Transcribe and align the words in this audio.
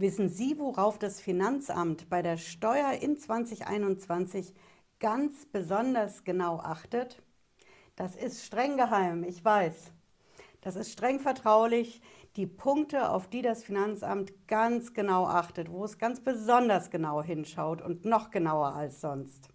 Wissen 0.00 0.28
Sie, 0.28 0.56
worauf 0.60 0.96
das 0.96 1.20
Finanzamt 1.20 2.08
bei 2.08 2.22
der 2.22 2.36
Steuer 2.36 2.92
in 3.00 3.18
2021 3.18 4.54
ganz 5.00 5.44
besonders 5.46 6.22
genau 6.22 6.60
achtet? 6.60 7.20
Das 7.96 8.14
ist 8.14 8.44
streng 8.44 8.76
geheim, 8.76 9.24
ich 9.24 9.44
weiß. 9.44 9.90
Das 10.60 10.76
ist 10.76 10.92
streng 10.92 11.18
vertraulich. 11.18 12.00
Die 12.36 12.46
Punkte, 12.46 13.10
auf 13.10 13.26
die 13.26 13.42
das 13.42 13.64
Finanzamt 13.64 14.46
ganz 14.46 14.94
genau 14.94 15.26
achtet, 15.26 15.68
wo 15.68 15.84
es 15.84 15.98
ganz 15.98 16.20
besonders 16.20 16.90
genau 16.90 17.20
hinschaut 17.20 17.82
und 17.82 18.04
noch 18.04 18.30
genauer 18.30 18.76
als 18.76 19.00
sonst. 19.00 19.48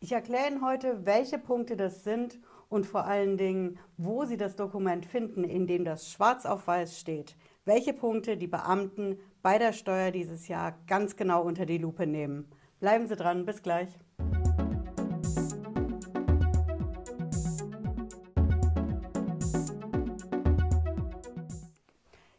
Ich 0.00 0.12
erkläre 0.12 0.48
Ihnen 0.48 0.62
heute, 0.62 1.06
welche 1.06 1.38
Punkte 1.38 1.78
das 1.78 2.04
sind 2.04 2.38
und 2.68 2.84
vor 2.84 3.06
allen 3.06 3.38
Dingen, 3.38 3.78
wo 3.96 4.26
Sie 4.26 4.36
das 4.36 4.54
Dokument 4.54 5.06
finden, 5.06 5.44
in 5.44 5.66
dem 5.66 5.86
das 5.86 6.12
schwarz 6.12 6.44
auf 6.44 6.66
weiß 6.66 7.00
steht, 7.00 7.36
welche 7.64 7.92
Punkte 7.92 8.36
die 8.36 8.46
Beamten 8.46 9.18
bei 9.42 9.58
der 9.58 9.72
Steuer 9.72 10.10
dieses 10.10 10.48
Jahr 10.48 10.78
ganz 10.86 11.16
genau 11.16 11.42
unter 11.42 11.66
die 11.66 11.78
Lupe 11.78 12.06
nehmen. 12.06 12.50
Bleiben 12.78 13.06
Sie 13.06 13.16
dran, 13.16 13.44
bis 13.44 13.62
gleich. 13.62 13.88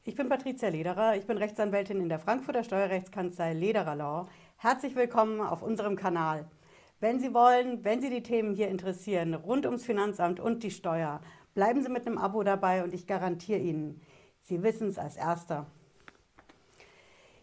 Ich 0.04 0.16
bin 0.16 0.28
Patricia 0.28 0.70
Lederer, 0.70 1.16
ich 1.16 1.26
bin 1.26 1.38
Rechtsanwältin 1.38 2.02
in 2.02 2.10
der 2.10 2.20
Frankfurter 2.20 2.64
Steuerrechtskanzlei 2.64 3.54
Lederer 3.54 3.96
Law. 3.96 4.28
Herzlich 4.58 4.96
willkommen 4.96 5.40
auf 5.40 5.62
unserem 5.62 5.96
Kanal. 5.96 6.50
Wenn 7.00 7.20
Sie 7.20 7.34
wollen, 7.34 7.84
wenn 7.84 8.02
Sie 8.02 8.10
die 8.10 8.24
Themen 8.24 8.54
hier 8.54 8.68
interessieren, 8.68 9.34
rund 9.34 9.66
ums 9.66 9.86
Finanzamt 9.86 10.40
und 10.40 10.64
die 10.64 10.72
Steuer, 10.72 11.22
bleiben 11.54 11.82
Sie 11.82 11.90
mit 11.90 12.06
einem 12.06 12.18
Abo 12.18 12.44
dabei 12.44 12.84
und 12.84 12.94
ich 12.94 13.08
garantiere 13.08 13.60
Ihnen, 13.60 14.02
Sie 14.42 14.64
wissen 14.64 14.88
es 14.88 14.98
als 14.98 15.16
Erster. 15.16 15.68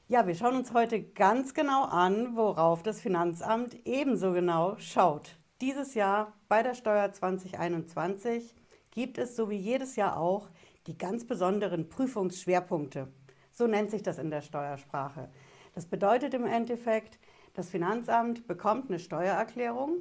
Ja, 0.08 0.26
wir 0.26 0.34
schauen 0.34 0.56
uns 0.56 0.72
heute 0.72 1.02
ganz 1.02 1.54
genau 1.54 1.84
an, 1.84 2.34
worauf 2.34 2.82
das 2.82 3.00
Finanzamt 3.00 3.76
ebenso 3.86 4.32
genau 4.32 4.76
schaut. 4.78 5.38
Dieses 5.60 5.94
Jahr 5.94 6.32
bei 6.48 6.62
der 6.62 6.74
Steuer 6.74 7.12
2021 7.12 8.54
gibt 8.90 9.18
es, 9.18 9.36
so 9.36 9.50
wie 9.50 9.56
jedes 9.56 9.96
Jahr 9.96 10.16
auch, 10.16 10.48
die 10.86 10.96
ganz 10.96 11.26
besonderen 11.26 11.88
Prüfungsschwerpunkte. 11.88 13.12
So 13.52 13.66
nennt 13.66 13.90
sich 13.90 14.02
das 14.02 14.18
in 14.18 14.30
der 14.30 14.40
Steuersprache. 14.40 15.28
Das 15.74 15.86
bedeutet 15.86 16.34
im 16.34 16.46
Endeffekt, 16.46 17.18
das 17.54 17.68
Finanzamt 17.68 18.46
bekommt 18.46 18.88
eine 18.88 18.98
Steuererklärung, 18.98 19.98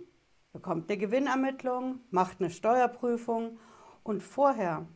bekommt 0.53 0.89
eine 0.89 0.97
Gewinnermittlung, 0.97 1.99
macht 2.11 2.39
eine 2.39 2.49
Steuerprüfung 2.49 3.59
und 4.03 4.23
vorher 4.23 4.87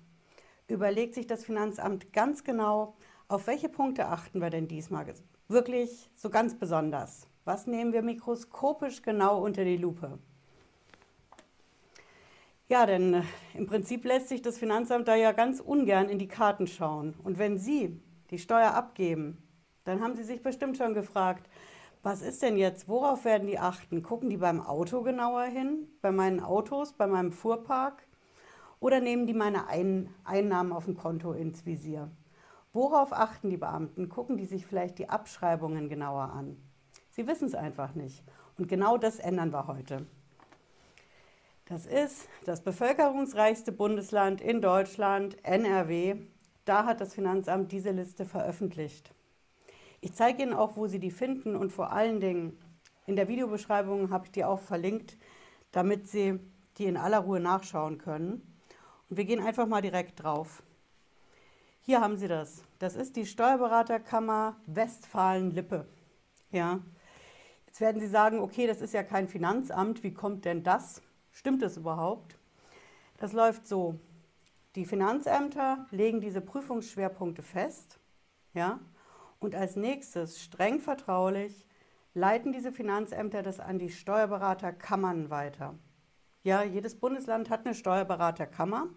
überlegt 0.72 1.14
sich 1.14 1.28
das 1.28 1.46
Finanzamt 1.46 2.14
ganz 2.14 2.44
genau, 2.44 2.96
auf 3.28 3.48
welche 3.48 3.70
Punkte 3.70 4.08
achten 4.08 4.42
wir 4.42 4.50
denn 4.50 4.68
diesmal 4.68 5.06
wirklich 5.48 6.10
so 6.16 6.30
ganz 6.30 6.58
besonders? 6.58 7.28
Was 7.46 7.68
nehmen 7.68 7.94
wir 7.94 8.02
mikroskopisch 8.02 9.02
genau 9.02 9.44
unter 9.44 9.64
die 9.64 9.78
Lupe? 9.78 10.20
Ja, 12.68 12.86
denn 12.86 13.16
äh, 13.16 13.24
im 13.54 13.68
Prinzip 13.68 14.06
lässt 14.06 14.30
sich 14.30 14.42
das 14.42 14.58
Finanzamt 14.58 15.08
da 15.08 15.16
ja 15.16 15.34
ganz 15.34 15.60
ungern 15.60 16.08
in 16.08 16.20
die 16.20 16.30
Karten 16.30 16.68
schauen. 16.68 17.16
Und 17.22 17.38
wenn 17.38 17.58
Sie 17.58 18.00
die 18.30 18.40
Steuer 18.40 18.74
abgeben, 18.74 19.44
dann 19.84 20.02
haben 20.02 20.16
Sie 20.16 20.24
sich 20.24 20.42
bestimmt 20.42 20.78
schon 20.78 20.94
gefragt, 20.94 21.50
was 22.04 22.22
ist 22.22 22.42
denn 22.42 22.58
jetzt, 22.58 22.88
worauf 22.88 23.26
werden 23.26 23.48
die 23.48 23.60
achten? 23.60 24.04
Gucken 24.04 24.30
die 24.30 24.38
beim 24.38 24.62
Auto 24.62 25.02
genauer 25.02 25.44
hin, 25.44 25.88
bei 26.02 26.12
meinen 26.12 26.40
Autos, 26.40 26.94
bei 26.94 27.08
meinem 27.08 27.34
Fuhrpark? 27.34 28.08
Oder 28.82 29.00
nehmen 29.00 29.28
die 29.28 29.36
meine 29.36 29.68
Einnahmen 30.26 30.74
auf 30.74 30.86
dem 30.86 30.98
Konto 30.98 31.34
ins 31.34 31.68
Visier? 31.68 32.10
Worauf 32.74 33.14
achten 33.14 33.52
die 33.52 33.58
Beamten? 33.58 34.10
Gucken 34.10 34.38
die 34.38 34.46
sich 34.46 34.66
vielleicht 34.66 34.98
die 34.98 35.08
Abschreibungen 35.08 35.88
genauer 35.88 36.32
an? 36.32 36.58
Sie 37.12 37.28
wissen 37.28 37.46
es 37.46 37.54
einfach 37.54 37.94
nicht. 37.94 38.24
Und 38.58 38.68
genau 38.68 38.98
das 38.98 39.20
ändern 39.20 39.54
wir 39.54 39.68
heute. 39.68 40.08
Das 41.66 41.86
ist 41.86 42.28
das 42.46 42.64
bevölkerungsreichste 42.64 43.72
Bundesland 43.72 44.42
in 44.42 44.62
Deutschland, 44.62 45.38
NRW. 45.46 46.16
Da 46.66 46.86
hat 46.86 47.02
das 47.02 47.14
Finanzamt 47.14 47.72
diese 47.72 47.92
Liste 47.92 48.26
veröffentlicht. 48.26 49.14
Ich 50.02 50.14
zeige 50.14 50.42
Ihnen 50.42 50.54
auch, 50.54 50.76
wo 50.76 50.88
Sie 50.88 51.00
die 51.00 51.12
finden 51.12 51.56
und 51.56 51.72
vor 51.72 51.92
allen 51.92 52.20
Dingen 52.20 52.58
in 53.06 53.16
der 53.16 53.28
Videobeschreibung 53.28 54.10
habe 54.10 54.26
ich 54.26 54.32
die 54.32 54.44
auch 54.44 54.60
verlinkt, 54.60 55.18
damit 55.72 56.08
Sie 56.08 56.40
die 56.80 56.86
in 56.86 56.98
aller 56.98 57.20
Ruhe 57.20 57.40
nachschauen 57.40 58.00
können. 58.00 58.51
Und 59.12 59.18
wir 59.18 59.26
gehen 59.26 59.44
einfach 59.44 59.68
mal 59.68 59.82
direkt 59.82 60.24
drauf. 60.24 60.64
Hier 61.82 62.00
haben 62.00 62.16
Sie 62.16 62.30
das. 62.30 62.64
Das 62.80 62.96
ist 62.96 63.18
die 63.18 63.26
Steuerberaterkammer 63.26 64.56
Westfalen-Lippe. 64.68 65.86
Ja. 66.50 66.80
Jetzt 67.66 67.82
werden 67.82 68.00
Sie 68.00 68.08
sagen, 68.08 68.40
okay, 68.40 68.68
das 68.68 68.80
ist 68.80 68.94
ja 68.94 69.04
kein 69.04 69.28
Finanzamt, 69.28 70.02
wie 70.04 70.14
kommt 70.14 70.46
denn 70.46 70.64
das? 70.64 71.02
Stimmt 71.34 71.62
das 71.62 71.76
überhaupt? 71.76 72.38
Das 73.18 73.34
läuft 73.34 73.68
so. 73.68 74.00
Die 74.76 74.86
Finanzämter 74.86 75.88
legen 75.92 76.22
diese 76.22 76.40
Prüfungsschwerpunkte 76.40 77.42
fest, 77.42 78.00
ja, 78.54 78.80
und 79.40 79.56
als 79.56 79.76
nächstes, 79.76 80.42
streng 80.42 80.80
vertraulich, 80.80 81.68
leiten 82.14 82.54
diese 82.54 82.72
Finanzämter 82.72 83.44
das 83.44 83.60
an 83.60 83.78
die 83.78 83.90
Steuerberaterkammern 83.90 85.30
weiter. 85.30 85.76
Ja, 86.44 86.64
jedes 86.64 86.98
Bundesland 86.98 87.50
hat 87.50 87.66
eine 87.66 87.76
Steuerberaterkammer 87.76 88.88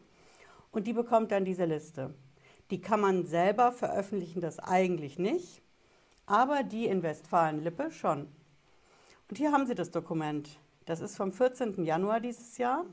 und 0.75 0.87
die 0.87 0.93
bekommt 0.93 1.31
dann 1.31 1.45
diese 1.45 1.65
Liste. 1.65 2.13
Die 2.71 2.81
Kammern 2.81 3.27
selber 3.27 3.71
veröffentlichen 3.71 4.41
das 4.41 4.59
eigentlich 4.59 5.19
nicht, 5.19 5.63
aber 6.27 6.63
die 6.63 6.87
in 6.87 7.03
Westfalen-Lippe 7.03 7.91
schon. 7.91 8.29
Und 9.29 9.39
hier 9.39 9.53
haben 9.53 9.67
Sie 9.67 9.75
das 9.75 9.91
Dokument. 9.91 10.59
Das 10.85 11.01
ist 11.01 11.17
vom 11.17 11.33
14. 11.33 11.85
Januar 11.85 12.21
dieses 12.21 12.59
Jahr. 12.59 12.85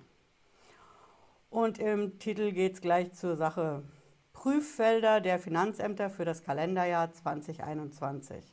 Und 1.49 1.79
im 1.79 2.19
Titel 2.19 2.51
geht 2.51 2.75
es 2.75 2.81
gleich 2.81 3.13
zur 3.13 3.35
Sache. 3.35 3.83
Prüffelder 4.31 5.19
der 5.19 5.39
Finanzämter 5.39 6.09
für 6.09 6.23
das 6.23 6.43
Kalenderjahr 6.43 7.11
2021. 7.11 8.45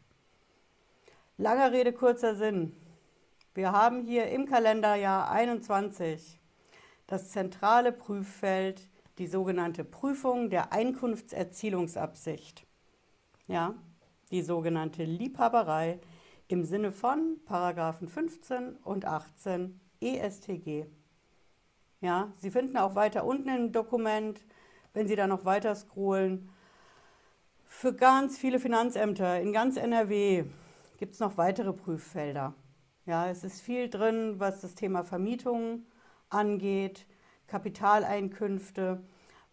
Langer 1.37 1.73
Rede, 1.73 1.93
kurzer 1.93 2.35
Sinn. 2.35 2.75
Wir 3.55 3.73
haben 3.73 4.01
hier 4.01 4.29
im 4.29 4.47
Kalenderjahr 4.47 5.31
21 5.31 6.41
das 7.07 7.31
zentrale 7.31 7.93
Prüffeld 7.93 8.89
die 9.19 9.27
sogenannte 9.27 9.85
Prüfung 9.85 10.51
der 10.51 10.73
Einkunftserzielungsabsicht. 10.73 12.67
Ja, 13.47 13.75
die 14.31 14.43
sogenannte 14.43 15.05
Liebhaberei 15.05 16.01
im 16.49 16.65
Sinne 16.65 16.93
von 16.93 17.39
Paragraphen 17.45 18.09
15 18.09 18.77
und 18.77 19.05
18 19.05 19.81
ESTG. 20.01 20.87
Ja, 22.01 22.33
Sie 22.39 22.51
finden 22.51 22.77
auch 22.77 22.95
weiter 22.95 23.25
unten 23.25 23.49
im 23.49 23.73
Dokument, 23.73 24.45
wenn 24.95 25.09
Sie 25.09 25.17
da 25.17 25.27
noch 25.27 25.45
weiter 25.45 25.75
scrollen, 25.75 26.51
für 27.65 27.93
ganz 27.93 28.39
viele 28.39 28.59
Finanzämter 28.59 29.41
in 29.41 29.53
ganz 29.53 29.77
NRW 29.77 30.45
gibt 30.97 31.15
es 31.15 31.21
noch 31.21 31.37
weitere 31.37 31.73
Prüffelder. 31.73 32.55
Ja, 33.07 33.29
es 33.29 33.45
ist 33.45 33.61
viel 33.61 33.89
drin, 33.89 34.41
was 34.41 34.61
das 34.63 34.75
Thema 34.75 35.05
Vermietung 35.05 35.87
angeht, 36.29 37.07
Kapitaleinkünfte. 37.49 39.03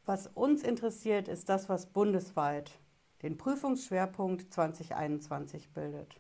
Was 0.06 0.28
uns 0.28 0.62
interessiert, 0.62 1.28
ist 1.28 1.50
das, 1.50 1.68
was 1.68 1.88
bundesweit 1.88 2.80
den 3.24 3.38
Prüfungsschwerpunkt 3.38 4.54
2021 4.54 5.74
bildet. 5.74 6.20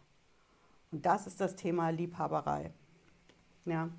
Und 0.92 1.06
das 1.06 1.28
ist 1.28 1.40
das 1.40 1.56
Thema 1.56 1.90
Liebhaberei. 1.90 2.72
Ja. 3.66 3.90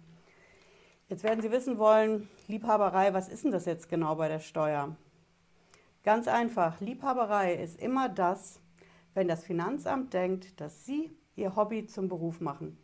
Jetzt 1.08 1.22
werden 1.22 1.40
Sie 1.40 1.52
wissen 1.52 1.78
wollen, 1.78 2.28
Liebhaberei, 2.48 3.14
was 3.14 3.28
ist 3.28 3.44
denn 3.44 3.52
das 3.52 3.64
jetzt 3.64 3.88
genau 3.88 4.16
bei 4.16 4.28
der 4.28 4.40
Steuer? 4.40 4.96
Ganz 6.02 6.26
einfach, 6.26 6.80
Liebhaberei 6.80 7.54
ist 7.54 7.80
immer 7.80 8.08
das, 8.08 8.60
wenn 9.14 9.28
das 9.28 9.44
Finanzamt 9.44 10.14
denkt, 10.14 10.60
dass 10.60 10.84
Sie 10.84 11.16
Ihr 11.36 11.54
Hobby 11.54 11.86
zum 11.86 12.08
Beruf 12.08 12.40
machen. 12.40 12.78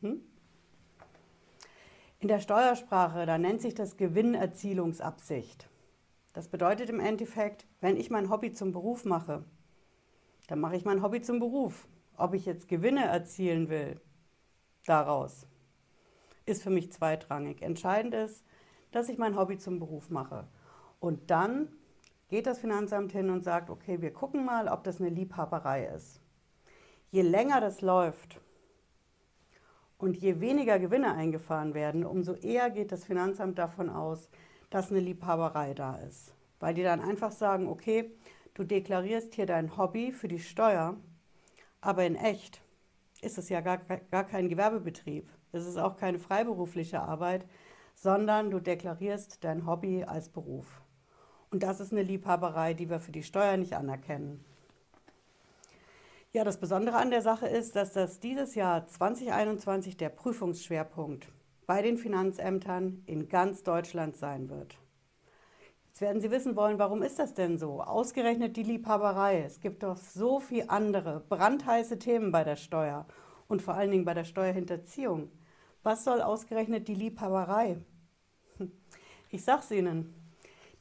Hm? 0.00 0.20
In 2.24 2.28
der 2.28 2.40
Steuersprache, 2.40 3.26
da 3.26 3.36
nennt 3.36 3.60
sich 3.60 3.74
das 3.74 3.98
Gewinnerzielungsabsicht. 3.98 5.68
Das 6.32 6.48
bedeutet 6.48 6.88
im 6.88 6.98
Endeffekt, 6.98 7.66
wenn 7.82 7.98
ich 7.98 8.08
mein 8.08 8.30
Hobby 8.30 8.50
zum 8.50 8.72
Beruf 8.72 9.04
mache, 9.04 9.44
dann 10.46 10.58
mache 10.58 10.74
ich 10.74 10.86
mein 10.86 11.02
Hobby 11.02 11.20
zum 11.20 11.38
Beruf. 11.38 11.86
Ob 12.16 12.32
ich 12.32 12.46
jetzt 12.46 12.66
Gewinne 12.66 13.04
erzielen 13.04 13.68
will, 13.68 14.00
daraus, 14.86 15.46
ist 16.46 16.62
für 16.62 16.70
mich 16.70 16.90
zweitrangig. 16.90 17.60
Entscheidend 17.60 18.14
ist, 18.14 18.42
dass 18.90 19.10
ich 19.10 19.18
mein 19.18 19.36
Hobby 19.36 19.58
zum 19.58 19.78
Beruf 19.78 20.08
mache. 20.08 20.48
Und 21.00 21.30
dann 21.30 21.68
geht 22.28 22.46
das 22.46 22.58
Finanzamt 22.58 23.12
hin 23.12 23.28
und 23.28 23.44
sagt, 23.44 23.68
okay, 23.68 24.00
wir 24.00 24.14
gucken 24.14 24.46
mal, 24.46 24.68
ob 24.68 24.82
das 24.84 24.98
eine 24.98 25.10
Liebhaberei 25.10 25.88
ist. 25.88 26.22
Je 27.10 27.20
länger 27.20 27.60
das 27.60 27.82
läuft, 27.82 28.40
und 30.04 30.16
je 30.16 30.40
weniger 30.40 30.78
Gewinne 30.78 31.14
eingefahren 31.14 31.74
werden, 31.74 32.04
umso 32.04 32.34
eher 32.34 32.70
geht 32.70 32.92
das 32.92 33.04
Finanzamt 33.04 33.58
davon 33.58 33.90
aus, 33.90 34.28
dass 34.70 34.90
eine 34.90 35.00
Liebhaberei 35.00 35.74
da 35.74 35.96
ist. 35.96 36.34
Weil 36.60 36.74
die 36.74 36.82
dann 36.82 37.00
einfach 37.00 37.32
sagen, 37.32 37.66
okay, 37.68 38.12
Du 38.54 38.62
deklarierst 38.62 39.34
hier 39.34 39.46
dein 39.46 39.76
Hobby 39.76 40.12
für 40.12 40.28
die 40.28 40.38
Steuer, 40.38 40.96
aber 41.80 42.06
in 42.06 42.14
echt 42.14 42.62
ist 43.20 43.36
es 43.36 43.48
ja 43.48 43.60
gar, 43.60 43.78
gar 43.78 44.22
kein 44.22 44.48
Gewerbebetrieb. 44.48 45.28
Es 45.50 45.66
ist 45.66 45.76
auch 45.76 45.96
keine 45.96 46.20
freiberufliche 46.20 47.00
Arbeit, 47.02 47.46
sondern 47.96 48.52
du 48.52 48.60
deklarierst 48.60 49.42
dein 49.42 49.66
Hobby 49.66 50.04
als 50.04 50.28
Beruf. 50.28 50.82
Und 51.50 51.64
das 51.64 51.80
ist 51.80 51.90
eine 51.90 52.04
Liebhaberei, 52.04 52.74
die 52.74 52.88
wir 52.88 53.00
für 53.00 53.10
die 53.10 53.24
Steuer 53.24 53.56
nicht 53.56 53.74
anerkennen. 53.74 54.44
Ja, 56.36 56.42
das 56.42 56.58
Besondere 56.58 56.96
an 56.96 57.12
der 57.12 57.22
Sache 57.22 57.46
ist, 57.46 57.76
dass 57.76 57.92
das 57.92 58.18
dieses 58.18 58.56
Jahr 58.56 58.88
2021 58.88 59.96
der 59.96 60.08
Prüfungsschwerpunkt 60.08 61.28
bei 61.64 61.80
den 61.80 61.96
Finanzämtern 61.96 63.04
in 63.06 63.28
ganz 63.28 63.62
Deutschland 63.62 64.16
sein 64.16 64.50
wird. 64.50 64.76
Jetzt 65.86 66.00
werden 66.00 66.20
Sie 66.20 66.32
wissen 66.32 66.56
wollen, 66.56 66.80
warum 66.80 67.02
ist 67.02 67.20
das 67.20 67.34
denn 67.34 67.56
so? 67.56 67.80
Ausgerechnet 67.80 68.56
die 68.56 68.64
Liebhaberei. 68.64 69.44
Es 69.44 69.60
gibt 69.60 69.84
doch 69.84 69.96
so 69.96 70.40
viele 70.40 70.70
andere 70.70 71.20
brandheiße 71.20 72.00
Themen 72.00 72.32
bei 72.32 72.42
der 72.42 72.56
Steuer 72.56 73.06
und 73.46 73.62
vor 73.62 73.74
allen 73.74 73.92
Dingen 73.92 74.04
bei 74.04 74.14
der 74.14 74.24
Steuerhinterziehung. 74.24 75.30
Was 75.84 76.02
soll 76.02 76.20
ausgerechnet 76.20 76.88
die 76.88 76.96
Liebhaberei? 76.96 77.76
Ich 79.30 79.44
sag's 79.44 79.70
Ihnen, 79.70 80.12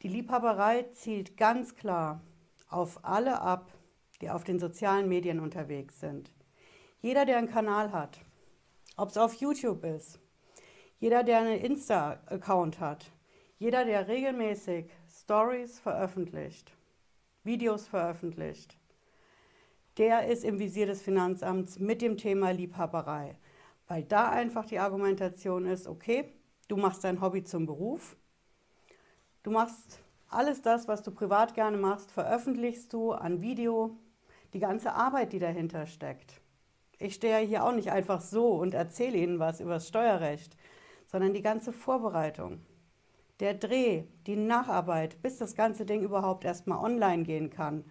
die 0.01 0.07
Liebhaberei 0.07 0.88
zielt 0.94 1.38
ganz 1.38 1.75
klar 1.75 2.21
auf 2.69 3.05
alle 3.05 3.39
ab, 3.39 3.71
die 4.23 4.29
auf 4.29 4.45
den 4.45 4.57
sozialen 4.57 5.09
Medien 5.09 5.41
unterwegs 5.41 5.99
sind. 5.99 6.31
Jeder, 7.01 7.25
der 7.25 7.37
einen 7.37 7.49
Kanal 7.49 7.91
hat, 7.91 8.21
ob 8.95 9.09
es 9.09 9.17
auf 9.17 9.33
YouTube 9.33 9.83
ist, 9.83 10.17
jeder, 10.97 11.25
der 11.25 11.39
einen 11.39 11.59
Insta-Account 11.59 12.79
hat, 12.79 13.11
jeder, 13.59 13.83
der 13.83 14.07
regelmäßig 14.07 14.89
Stories 15.11 15.77
veröffentlicht, 15.77 16.71
Videos 17.43 17.85
veröffentlicht, 17.85 18.77
der 19.97 20.27
ist 20.27 20.45
im 20.45 20.57
Visier 20.57 20.85
des 20.85 21.01
Finanzamts 21.01 21.79
mit 21.79 22.01
dem 22.01 22.15
Thema 22.15 22.51
Liebhaberei, 22.51 23.35
weil 23.89 24.03
da 24.03 24.29
einfach 24.29 24.65
die 24.65 24.79
Argumentation 24.79 25.65
ist, 25.65 25.85
okay, 25.85 26.31
du 26.69 26.77
machst 26.77 27.03
dein 27.03 27.19
Hobby 27.19 27.43
zum 27.43 27.65
Beruf, 27.65 28.15
du 29.43 29.51
machst 29.51 29.99
alles 30.29 30.61
das, 30.61 30.87
was 30.87 31.03
du 31.03 31.11
privat 31.11 31.55
gerne 31.55 31.77
machst, 31.77 32.09
veröffentlichst 32.09 32.93
du 32.93 33.11
an 33.11 33.41
Video, 33.41 33.97
die 34.53 34.59
ganze 34.59 34.94
Arbeit, 34.94 35.33
die 35.33 35.39
dahinter 35.39 35.85
steckt. 35.85 36.41
Ich 37.00 37.15
stehe 37.15 37.41
ja 37.41 37.45
hier 37.45 37.63
auch 37.65 37.73
nicht 37.73 37.91
einfach 37.91 38.21
so 38.21 38.53
und 38.53 38.73
erzähle 38.73 39.17
Ihnen 39.17 39.39
was 39.39 39.59
über 39.59 39.73
das 39.73 39.88
Steuerrecht, 39.88 40.55
sondern 41.07 41.33
die 41.33 41.41
ganze 41.41 41.73
Vorbereitung, 41.73 42.61
der 43.39 43.53
Dreh, 43.55 44.03
die 44.25 44.35
Nacharbeit, 44.35 45.21
bis 45.21 45.38
das 45.38 45.55
ganze 45.55 45.85
Ding 45.85 46.01
überhaupt 46.01 46.45
erstmal 46.45 46.83
online 46.83 47.23
gehen 47.23 47.50
kann. 47.50 47.83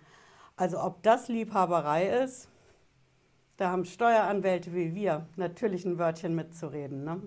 Also 0.56 0.81
ob 0.81 1.03
das 1.03 1.29
Liebhaberei 1.29 2.09
ist, 2.25 2.49
da 3.56 3.70
haben 3.70 3.85
Steueranwälte 3.85 4.73
wie 4.75 4.94
wir 4.94 5.26
natürlich 5.37 5.85
ein 5.85 5.99
Wörtchen 5.99 6.35
mitzureden. 6.35 7.05
Ne? 7.05 7.23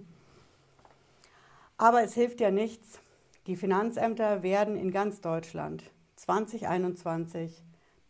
Aber 1.77 2.03
es 2.03 2.13
hilft 2.13 2.41
ja 2.41 2.51
nichts. 2.51 2.99
Die 3.47 3.55
Finanzämter 3.55 4.41
werden 4.41 4.75
in 4.75 4.91
ganz 4.91 5.21
Deutschland 5.21 5.91
2021 6.15 7.63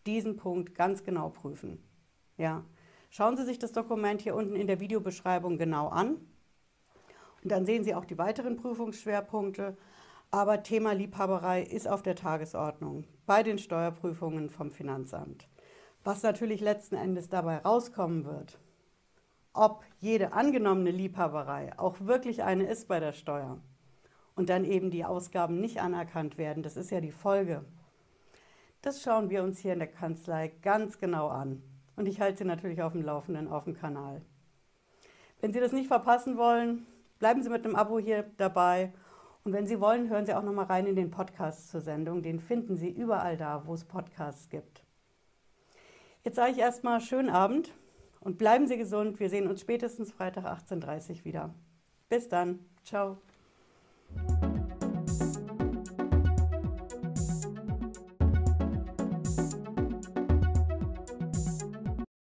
diesen 0.06 0.38
Punkt 0.38 0.76
ganz 0.76 1.04
genau 1.04 1.30
prüfen. 1.30 1.84
Ja. 2.38 2.64
Schauen 3.10 3.38
Sie 3.38 3.46
sich 3.46 3.60
das 3.60 3.72
Dokument 3.72 4.22
hier 4.22 4.36
unten 4.36 4.56
in 4.56 4.68
der 4.68 4.80
Videobeschreibung 4.80 5.58
genau 5.58 5.88
an. 5.88 6.18
Und 7.44 7.52
dann 7.52 7.66
sehen 7.66 7.84
Sie 7.84 7.96
auch 7.96 8.06
die 8.06 8.18
weiteren 8.18 8.58
Prüfungsschwerpunkte. 8.58 9.78
Aber 10.32 10.64
Thema 10.64 10.94
Liebhaberei 10.94 11.64
ist 11.64 11.88
auf 11.88 12.02
der 12.02 12.16
Tagesordnung 12.16 13.06
bei 13.26 13.42
den 13.44 13.58
Steuerprüfungen 13.58 14.50
vom 14.50 14.72
Finanzamt. 14.72 15.48
Was 16.04 16.24
natürlich 16.24 16.60
letzten 16.60 16.96
Endes 16.96 17.30
dabei 17.30 17.60
rauskommen 17.60 18.26
wird, 18.26 18.60
ob 19.54 19.84
jede 20.00 20.34
angenommene 20.34 20.92
Liebhaberei 20.92 21.78
auch 21.80 22.02
wirklich 22.02 22.44
eine 22.44 22.66
ist 22.66 22.88
bei 22.88 23.00
der 23.00 23.14
Steuer 23.14 23.62
und 24.36 24.50
dann 24.50 24.66
eben 24.66 24.92
die 24.92 25.06
Ausgaben 25.06 25.62
nicht 25.62 25.80
anerkannt 25.80 26.38
werden, 26.38 26.62
das 26.62 26.76
ist 26.76 26.92
ja 26.92 27.00
die 27.00 27.12
Folge. 27.14 27.64
Das 28.86 29.02
schauen 29.02 29.32
wir 29.32 29.42
uns 29.42 29.58
hier 29.58 29.74
in 29.74 29.80
der 29.80 29.88
Kanzlei 29.88 30.52
ganz 30.62 31.00
genau 31.00 31.30
an. 31.30 31.64
Und 31.96 32.08
ich 32.08 32.22
halte 32.22 32.38
Sie 32.38 32.46
natürlich 32.46 32.84
auf 32.84 32.92
dem 32.92 33.02
Laufenden 33.02 33.48
auf 33.48 33.64
dem 33.64 33.74
Kanal. 33.74 34.22
Wenn 35.42 35.52
Sie 35.52 35.60
das 35.60 35.72
nicht 35.72 35.88
verpassen 35.88 36.38
wollen, 36.38 36.86
bleiben 37.18 37.42
Sie 37.42 37.50
mit 37.50 37.66
einem 37.66 37.76
Abo 37.76 37.98
hier 37.98 38.30
dabei. 38.38 38.94
Und 39.44 39.54
wenn 39.54 39.66
Sie 39.66 39.82
wollen, 39.82 40.08
hören 40.08 40.28
Sie 40.28 40.36
auch 40.36 40.44
noch 40.44 40.54
mal 40.54 40.68
rein 40.68 40.86
in 40.86 40.96
den 40.96 41.10
Podcast 41.10 41.70
zur 41.70 41.82
Sendung. 41.82 42.22
Den 42.22 42.40
finden 42.40 42.78
Sie 42.78 42.92
überall 42.92 43.38
da, 43.38 43.64
wo 43.66 43.74
es 43.74 43.86
Podcasts 43.86 44.50
gibt. 44.50 44.84
Jetzt 46.24 46.36
sage 46.36 46.52
ich 46.52 46.60
erstmal 46.60 47.02
schönen 47.02 47.32
Abend 47.32 47.74
und 48.20 48.38
bleiben 48.38 48.68
Sie 48.68 48.78
gesund. 48.78 49.20
Wir 49.20 49.32
sehen 49.32 49.48
uns 49.48 49.62
spätestens 49.62 50.12
Freitag 50.12 50.46
18.30 50.46 51.10
Uhr 51.10 51.26
wieder. 51.26 51.56
Bis 52.08 52.30
dann. 52.30 52.60
Ciao. 52.84 53.18